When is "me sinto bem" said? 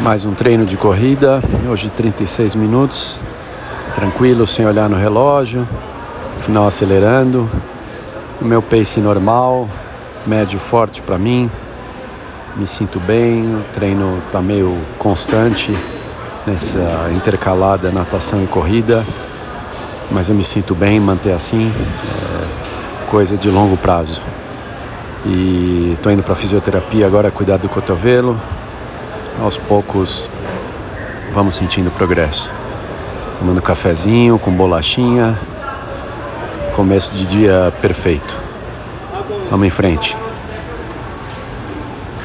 12.56-13.44, 20.34-20.98